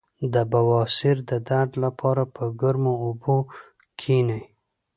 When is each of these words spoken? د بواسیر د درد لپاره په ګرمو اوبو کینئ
د 0.33 0.35
بواسیر 0.51 1.17
د 1.29 1.31
درد 1.49 1.71
لپاره 1.83 2.23
په 2.35 2.43
ګرمو 2.61 2.93
اوبو 3.05 3.37
کینئ 4.01 4.41